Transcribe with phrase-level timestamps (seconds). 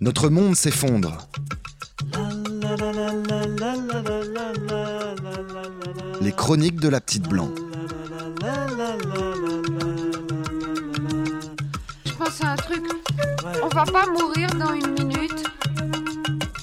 [0.00, 1.28] Notre monde s'effondre.
[6.20, 7.48] Les chroniques de la petite blanc.
[12.04, 12.84] Je pense à un truc.
[13.60, 15.44] On va pas mourir dans une minute.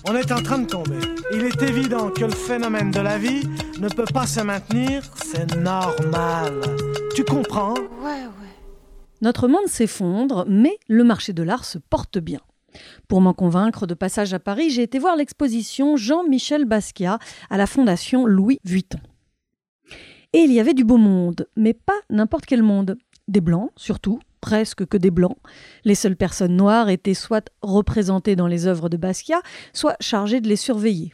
[0.07, 0.99] On est en train de tomber.
[1.33, 3.43] Il est évident que le phénomène de la vie
[3.79, 6.61] ne peut pas se maintenir, c'est normal.
[7.15, 7.73] Tu comprends?
[8.01, 8.55] Ouais, ouais.
[9.21, 12.39] Notre monde s'effondre, mais le marché de l'art se porte bien.
[13.07, 17.67] Pour m'en convaincre, de passage à Paris, j'ai été voir l'exposition Jean-Michel Basquiat à la
[17.67, 18.99] Fondation Louis Vuitton.
[20.33, 22.97] Et il y avait du beau monde, mais pas n'importe quel monde.
[23.27, 25.37] Des blancs, surtout, presque que des blancs.
[25.83, 29.41] Les seules personnes noires étaient soit représentées dans les œuvres de Basquiat,
[29.73, 31.13] soit chargées de les surveiller.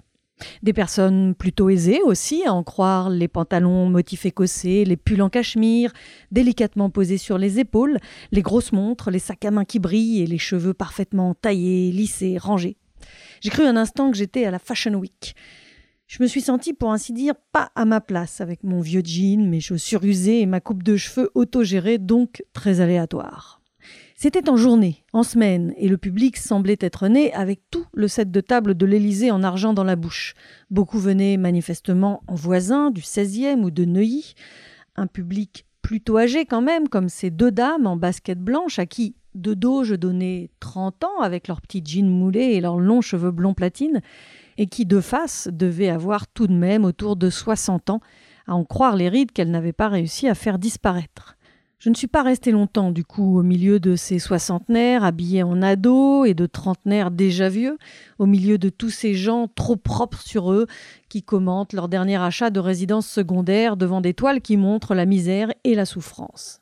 [0.63, 5.29] Des personnes plutôt aisées aussi, à en croire les pantalons motifs écossais, les pulls en
[5.29, 5.93] cachemire,
[6.31, 7.99] délicatement posés sur les épaules,
[8.31, 12.37] les grosses montres, les sacs à main qui brillent et les cheveux parfaitement taillés, lissés,
[12.37, 12.77] rangés.
[13.41, 15.35] J'ai cru un instant que j'étais à la Fashion Week.
[16.07, 19.47] Je me suis sentie, pour ainsi dire, pas à ma place, avec mon vieux jean,
[19.47, 23.60] mes chaussures usées et ma coupe de cheveux autogérée, donc très aléatoire.
[24.23, 28.29] C'était en journée, en semaine, et le public semblait être né avec tout le set
[28.29, 30.35] de table de l'Élysée en argent dans la bouche.
[30.69, 34.35] Beaucoup venaient manifestement en voisins du 16e ou de Neuilly.
[34.95, 39.15] Un public plutôt âgé quand même, comme ces deux dames en basket blanche à qui,
[39.33, 43.31] de dos, je donnais 30 ans avec leurs petits jeans moulés et leurs longs cheveux
[43.31, 44.01] blonds platine,
[44.59, 48.01] et qui, de face, devaient avoir tout de même autour de 60 ans,
[48.45, 51.37] à en croire les rides qu'elles n'avaient pas réussi à faire disparaître.
[51.81, 55.63] Je ne suis pas restée longtemps, du coup, au milieu de ces soixantenaires habillés en
[55.63, 57.79] ados et de trentenaires déjà vieux,
[58.19, 60.67] au milieu de tous ces gens trop propres sur eux
[61.09, 65.51] qui commentent leur dernier achat de résidence secondaire devant des toiles qui montrent la misère
[65.63, 66.59] et la souffrance.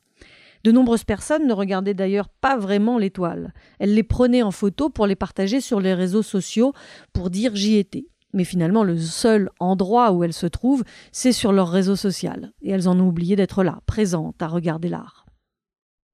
[0.64, 3.54] De nombreuses personnes ne regardaient d'ailleurs pas vraiment les toiles.
[3.80, 6.72] Elles les prenaient en photo pour les partager sur les réseaux sociaux
[7.12, 8.06] pour dire j'y étais.
[8.34, 12.52] Mais finalement, le seul endroit où elles se trouvent, c'est sur leur réseau social.
[12.62, 15.26] Et elles en ont oublié d'être là, présentes, à regarder l'art.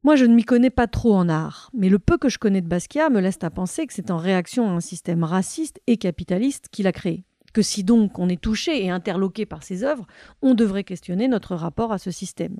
[0.03, 2.61] Moi, je ne m'y connais pas trop en art, mais le peu que je connais
[2.61, 5.97] de Basquiat me laisse à penser que c'est en réaction à un système raciste et
[5.97, 7.25] capitaliste qu'il a créé.
[7.53, 10.05] Que si donc on est touché et interloqué par ses œuvres,
[10.43, 12.57] on devrait questionner notre rapport à ce système.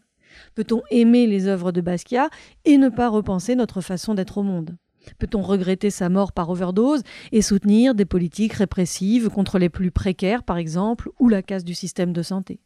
[0.56, 2.30] Peut-on aimer les œuvres de Basquiat
[2.66, 4.76] et ne pas repenser notre façon d'être au monde?
[5.18, 10.44] Peut-on regretter sa mort par overdose et soutenir des politiques répressives contre les plus précaires,
[10.44, 12.60] par exemple, ou la casse du système de santé?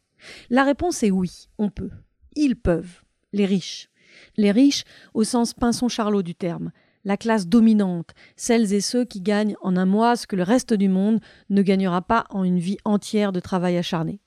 [0.50, 1.90] La réponse est oui, on peut.
[2.36, 3.02] Ils peuvent.
[3.32, 3.88] Les riches.
[4.36, 4.84] Les riches
[5.14, 6.72] au sens pinson-charlot du terme.
[7.04, 10.74] La classe dominante, celles et ceux qui gagnent en un mois ce que le reste
[10.74, 14.20] du monde ne gagnera pas en une vie entière de travail acharné.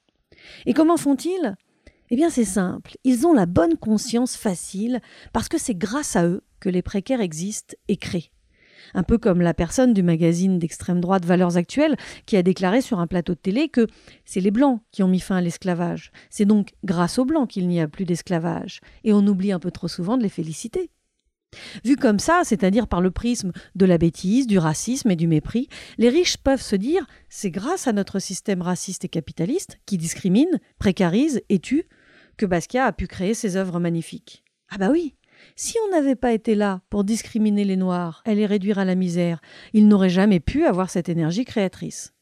[0.66, 1.56] Et comment font-ils?
[2.10, 6.26] Eh bien c'est simple, ils ont la bonne conscience facile parce que c'est grâce à
[6.26, 8.32] eux que les précaires existent et créent.
[8.94, 13.00] Un peu comme la personne du magazine d'extrême droite Valeurs Actuelles qui a déclaré sur
[13.00, 13.86] un plateau de télé que
[14.24, 16.14] c'est les Blancs qui ont mis fin à l'esclavage.
[16.30, 18.80] C'est donc grâce aux Blancs qu'il n'y a plus d'esclavage.
[19.04, 20.90] Et on oublie un peu trop souvent de les féliciter.
[21.84, 25.68] Vu comme ça, c'est-à-dire par le prisme de la bêtise, du racisme et du mépris,
[25.98, 30.60] les riches peuvent se dire c'est grâce à notre système raciste et capitaliste qui discrimine,
[30.80, 31.88] précarise et tue
[32.38, 34.46] que Basquiat a pu créer ces œuvres magnifiques.
[34.70, 35.14] Ah bah oui,
[35.56, 38.96] si on n'avait pas été là pour discriminer les Noirs et les réduire à la
[38.96, 39.42] misère,
[39.74, 42.14] ils n'auraient jamais pu avoir cette énergie créatrice.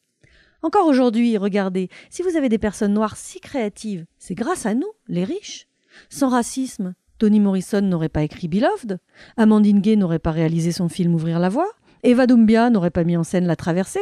[0.64, 4.92] Encore aujourd'hui, regardez, si vous avez des personnes noires si créatives, c'est grâce à nous,
[5.08, 5.68] les riches.
[6.10, 9.00] Sans racisme, Toni Morrison n'aurait pas écrit Beloved,
[9.38, 11.72] Amandine Gay n'aurait pas réalisé son film Ouvrir la voie,
[12.04, 14.00] Eva Doumbia n'aurait pas mis en scène La Traversée.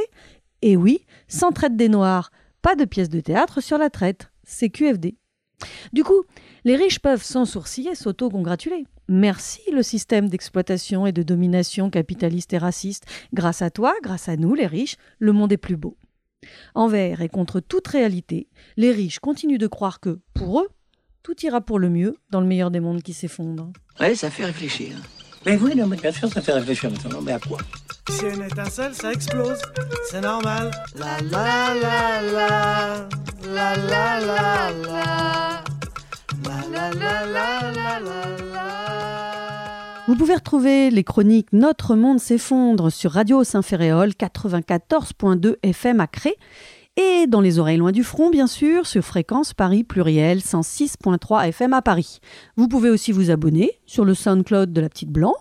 [0.62, 4.32] Et oui, sans traite des Noirs, pas de pièce de théâtre sur la traite.
[4.44, 5.16] C'est QFD.
[5.94, 6.24] Du coup,
[6.64, 8.86] les riches peuvent sans sourciller s'auto-congratuler.
[9.12, 13.08] Merci le système d'exploitation et de domination capitaliste et raciste.
[13.34, 15.98] Grâce à toi, grâce à nous, les riches, le monde est plus beau.
[16.76, 20.70] Envers et contre toute réalité, les riches continuent de croire que, pour eux,
[21.24, 23.72] tout ira pour le mieux dans le meilleur des mondes qui s'effondre.
[24.00, 24.96] Ouais, ça fait réfléchir.
[25.44, 27.22] Mais oui, non, mais bien sûr, ça fait réfléchir maintenant.
[27.22, 27.58] Mais à quoi?
[28.10, 29.60] Si une étincelle, ça explose.
[30.12, 30.70] C'est normal.
[30.96, 33.10] La la la la.
[33.54, 34.99] La la la la.
[40.10, 46.36] Vous pouvez retrouver les chroniques Notre monde s'effondre sur Radio Saint-Ferréol 94.2 FM à Cré
[46.98, 51.74] et dans les oreilles loin du front, bien sûr, sur fréquence Paris pluriel 106.3 FM
[51.74, 52.22] à Paris.
[52.58, 55.36] Vous pouvez aussi vous abonner sur le SoundCloud de la Petite Blanc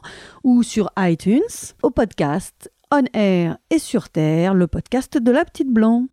[0.45, 1.41] ou sur iTunes
[1.83, 6.09] au podcast On Air et sur Terre, le podcast de la Petite Blanc.